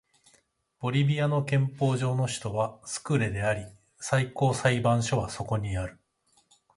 [0.79, 3.67] ボリビアの憲法上の首都はスクレであり
[3.99, 5.99] 最高裁判所はそこにある